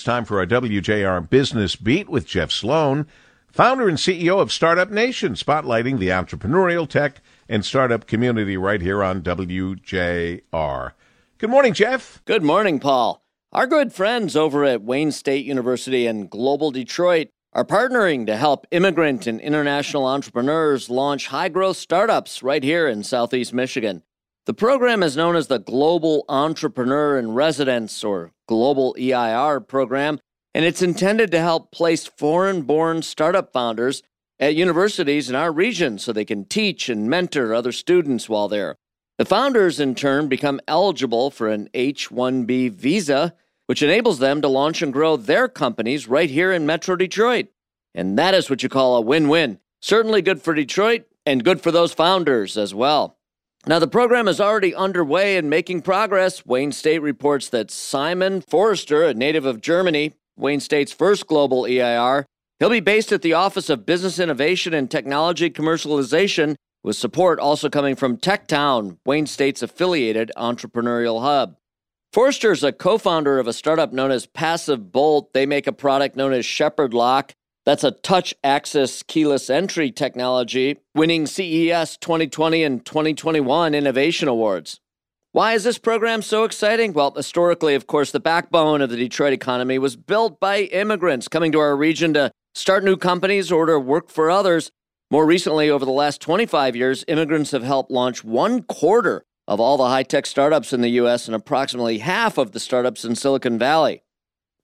It's 0.00 0.06
time 0.06 0.24
for 0.24 0.38
our 0.38 0.46
WJR 0.46 1.28
Business 1.28 1.76
Beat 1.76 2.08
with 2.08 2.26
Jeff 2.26 2.50
Sloan, 2.50 3.06
founder 3.52 3.86
and 3.86 3.98
CEO 3.98 4.40
of 4.40 4.50
Startup 4.50 4.90
Nation, 4.90 5.34
spotlighting 5.34 5.98
the 5.98 6.08
entrepreneurial 6.08 6.88
tech 6.88 7.20
and 7.50 7.62
startup 7.62 8.06
community 8.06 8.56
right 8.56 8.80
here 8.80 9.04
on 9.04 9.20
WJR. 9.20 10.92
Good 11.36 11.50
morning, 11.50 11.74
Jeff. 11.74 12.22
Good 12.24 12.42
morning, 12.42 12.80
Paul. 12.80 13.22
Our 13.52 13.66
good 13.66 13.92
friends 13.92 14.36
over 14.36 14.64
at 14.64 14.80
Wayne 14.80 15.12
State 15.12 15.44
University 15.44 16.06
and 16.06 16.30
Global 16.30 16.70
Detroit 16.70 17.28
are 17.52 17.66
partnering 17.66 18.24
to 18.24 18.38
help 18.38 18.66
immigrant 18.70 19.26
and 19.26 19.38
international 19.38 20.06
entrepreneurs 20.06 20.88
launch 20.88 21.26
high 21.26 21.50
growth 21.50 21.76
startups 21.76 22.42
right 22.42 22.64
here 22.64 22.88
in 22.88 23.02
Southeast 23.02 23.52
Michigan. 23.52 24.02
The 24.46 24.54
program 24.54 25.02
is 25.02 25.18
known 25.18 25.36
as 25.36 25.48
the 25.48 25.58
Global 25.58 26.24
Entrepreneur 26.26 27.18
in 27.18 27.32
Residence 27.32 28.02
or 28.02 28.32
Global 28.50 28.96
EIR 28.98 29.60
program, 29.60 30.18
and 30.52 30.64
it's 30.64 30.82
intended 30.82 31.30
to 31.30 31.38
help 31.38 31.70
place 31.70 32.08
foreign 32.08 32.62
born 32.62 33.00
startup 33.00 33.52
founders 33.52 34.02
at 34.40 34.56
universities 34.56 35.30
in 35.30 35.36
our 35.36 35.52
region 35.52 36.00
so 36.00 36.12
they 36.12 36.24
can 36.24 36.44
teach 36.44 36.88
and 36.88 37.08
mentor 37.08 37.54
other 37.54 37.70
students 37.70 38.28
while 38.28 38.48
there. 38.48 38.74
The 39.18 39.24
founders, 39.24 39.78
in 39.78 39.94
turn, 39.94 40.26
become 40.26 40.60
eligible 40.66 41.30
for 41.30 41.46
an 41.46 41.68
H 41.74 42.08
1B 42.10 42.72
visa, 42.72 43.36
which 43.66 43.84
enables 43.84 44.18
them 44.18 44.42
to 44.42 44.48
launch 44.48 44.82
and 44.82 44.92
grow 44.92 45.16
their 45.16 45.46
companies 45.46 46.08
right 46.08 46.28
here 46.28 46.50
in 46.50 46.66
Metro 46.66 46.96
Detroit. 46.96 47.46
And 47.94 48.18
that 48.18 48.34
is 48.34 48.50
what 48.50 48.64
you 48.64 48.68
call 48.68 48.96
a 48.96 49.00
win 49.00 49.28
win. 49.28 49.60
Certainly 49.80 50.22
good 50.22 50.42
for 50.42 50.54
Detroit 50.54 51.04
and 51.24 51.44
good 51.44 51.60
for 51.60 51.70
those 51.70 51.92
founders 51.92 52.58
as 52.58 52.74
well. 52.74 53.16
Now, 53.66 53.78
the 53.78 53.86
program 53.86 54.26
is 54.26 54.40
already 54.40 54.74
underway 54.74 55.36
and 55.36 55.50
making 55.50 55.82
progress. 55.82 56.46
Wayne 56.46 56.72
State 56.72 57.00
reports 57.00 57.50
that 57.50 57.70
Simon 57.70 58.40
Forrester, 58.40 59.04
a 59.04 59.12
native 59.12 59.44
of 59.44 59.60
Germany, 59.60 60.14
Wayne 60.36 60.60
State's 60.60 60.92
first 60.92 61.26
global 61.26 61.66
EIR, 61.66 62.24
he'll 62.58 62.70
be 62.70 62.80
based 62.80 63.12
at 63.12 63.20
the 63.20 63.34
Office 63.34 63.68
of 63.68 63.84
Business 63.84 64.18
Innovation 64.18 64.72
and 64.72 64.90
Technology 64.90 65.50
Commercialization, 65.50 66.54
with 66.82 66.96
support 66.96 67.38
also 67.38 67.68
coming 67.68 67.94
from 67.94 68.16
TechTown, 68.16 68.96
Wayne 69.04 69.26
State's 69.26 69.62
affiliated 69.62 70.32
entrepreneurial 70.38 71.20
hub. 71.20 71.56
Forrester 72.14 72.52
is 72.52 72.64
a 72.64 72.72
co 72.72 72.96
founder 72.96 73.38
of 73.38 73.46
a 73.46 73.52
startup 73.52 73.92
known 73.92 74.10
as 74.10 74.24
Passive 74.24 74.90
Bolt. 74.90 75.34
They 75.34 75.44
make 75.44 75.66
a 75.66 75.72
product 75.72 76.16
known 76.16 76.32
as 76.32 76.46
Shepherd 76.46 76.94
Lock 76.94 77.34
that's 77.70 77.84
a 77.84 77.92
touch 77.92 78.34
access 78.42 79.00
keyless 79.04 79.48
entry 79.48 79.92
technology, 79.92 80.78
winning 80.92 81.24
CES 81.24 81.96
2020 81.98 82.64
and 82.64 82.84
2021 82.84 83.76
Innovation 83.76 84.26
Awards. 84.26 84.80
Why 85.30 85.52
is 85.52 85.62
this 85.62 85.78
program 85.78 86.22
so 86.22 86.42
exciting? 86.42 86.92
Well, 86.92 87.12
historically, 87.12 87.76
of 87.76 87.86
course, 87.86 88.10
the 88.10 88.18
backbone 88.18 88.80
of 88.80 88.90
the 88.90 88.96
Detroit 88.96 89.32
economy 89.32 89.78
was 89.78 89.94
built 89.94 90.40
by 90.40 90.62
immigrants 90.62 91.28
coming 91.28 91.52
to 91.52 91.60
our 91.60 91.76
region 91.76 92.12
to 92.14 92.32
start 92.56 92.82
new 92.82 92.96
companies 92.96 93.52
or 93.52 93.66
to 93.66 93.78
work 93.78 94.10
for 94.10 94.32
others. 94.32 94.72
More 95.12 95.24
recently, 95.24 95.70
over 95.70 95.84
the 95.84 95.92
last 95.92 96.20
25 96.20 96.74
years, 96.74 97.04
immigrants 97.06 97.52
have 97.52 97.62
helped 97.62 97.92
launch 97.92 98.24
one 98.24 98.64
quarter 98.64 99.22
of 99.46 99.60
all 99.60 99.76
the 99.76 99.86
high 99.86 100.02
tech 100.02 100.26
startups 100.26 100.72
in 100.72 100.80
the 100.80 100.88
U.S. 100.88 101.28
and 101.28 101.36
approximately 101.36 101.98
half 101.98 102.36
of 102.36 102.50
the 102.50 102.58
startups 102.58 103.04
in 103.04 103.14
Silicon 103.14 103.60
Valley. 103.60 104.02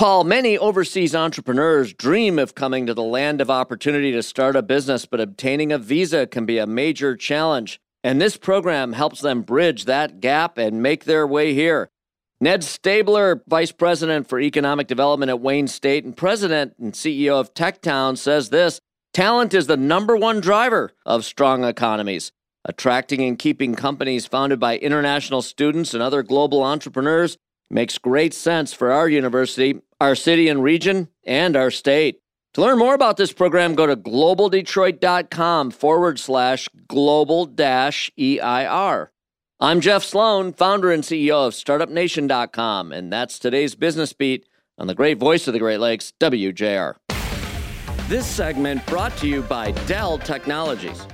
Paul, 0.00 0.24
many 0.24 0.56
overseas 0.56 1.14
entrepreneurs 1.14 1.92
dream 1.92 2.38
of 2.38 2.54
coming 2.54 2.86
to 2.86 2.94
the 2.94 3.02
land 3.02 3.42
of 3.42 3.50
opportunity 3.50 4.12
to 4.12 4.22
start 4.22 4.56
a 4.56 4.62
business, 4.62 5.04
but 5.04 5.20
obtaining 5.20 5.72
a 5.72 5.78
visa 5.78 6.26
can 6.26 6.46
be 6.46 6.56
a 6.56 6.66
major 6.66 7.14
challenge. 7.14 7.78
And 8.02 8.18
this 8.18 8.38
program 8.38 8.94
helps 8.94 9.20
them 9.20 9.42
bridge 9.42 9.84
that 9.84 10.20
gap 10.20 10.56
and 10.56 10.82
make 10.82 11.04
their 11.04 11.26
way 11.26 11.52
here. 11.52 11.90
Ned 12.40 12.62
Staebler, 12.62 13.42
Vice 13.46 13.72
President 13.72 14.26
for 14.26 14.40
Economic 14.40 14.86
Development 14.86 15.28
at 15.28 15.42
Wayne 15.42 15.68
State 15.68 16.06
and 16.06 16.16
President 16.16 16.72
and 16.78 16.94
CEO 16.94 17.38
of 17.38 17.52
TechTown, 17.52 18.16
says 18.16 18.48
this 18.48 18.80
talent 19.12 19.52
is 19.52 19.66
the 19.66 19.76
number 19.76 20.16
one 20.16 20.40
driver 20.40 20.92
of 21.04 21.26
strong 21.26 21.62
economies. 21.62 22.32
Attracting 22.64 23.20
and 23.20 23.38
keeping 23.38 23.74
companies 23.74 24.24
founded 24.24 24.58
by 24.58 24.78
international 24.78 25.42
students 25.42 25.92
and 25.92 26.02
other 26.02 26.22
global 26.22 26.62
entrepreneurs 26.62 27.36
makes 27.70 27.98
great 27.98 28.34
sense 28.34 28.72
for 28.72 28.90
our 28.90 29.08
university 29.08 29.80
our 30.00 30.14
city 30.14 30.48
and 30.48 30.62
region, 30.62 31.08
and 31.24 31.56
our 31.56 31.70
state. 31.70 32.20
To 32.54 32.62
learn 32.62 32.78
more 32.78 32.94
about 32.94 33.16
this 33.16 33.32
program, 33.32 33.74
go 33.74 33.86
to 33.86 33.96
globaldetroit.com 33.96 35.70
forward 35.70 36.18
slash 36.18 36.68
global 36.88 37.46
dash 37.46 38.10
EIR. 38.18 39.12
I'm 39.60 39.80
Jeff 39.80 40.02
Sloan, 40.02 40.52
founder 40.54 40.90
and 40.90 41.04
CEO 41.04 41.46
of 41.46 41.52
StartupNation.com, 41.52 42.92
and 42.92 43.12
that's 43.12 43.38
today's 43.38 43.74
business 43.74 44.12
beat 44.12 44.46
on 44.78 44.86
the 44.86 44.94
great 44.94 45.18
voice 45.18 45.46
of 45.46 45.52
the 45.52 45.58
Great 45.58 45.80
Lakes, 45.80 46.12
WJR. 46.18 46.94
This 48.08 48.26
segment 48.26 48.84
brought 48.86 49.16
to 49.18 49.28
you 49.28 49.42
by 49.42 49.72
Dell 49.86 50.18
Technologies. 50.18 51.06